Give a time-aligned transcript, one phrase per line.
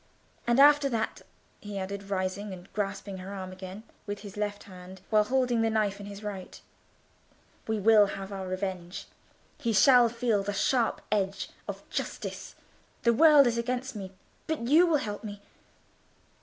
[0.47, 1.21] And, after that,"
[1.59, 5.49] he added, rising and grasping her arm again with his left hand, while he held
[5.49, 6.59] the knife in his right;
[7.67, 9.05] "we will have our revenge.
[9.59, 12.55] He shall feel the sharp edge of justice.
[13.03, 14.11] The world is against me,
[14.47, 15.39] but you will help me."